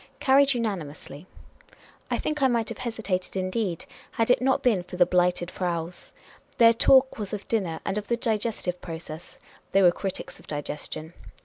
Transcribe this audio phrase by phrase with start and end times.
[0.19, 1.27] Carried unanimously.
[2.09, 6.11] I think I might have hesitated, indeed, had it not been for the Blighted Fraus.
[6.57, 9.37] Their talk was of dinner and of the digestive pro cess;
[9.73, 11.13] they were critics of digestion.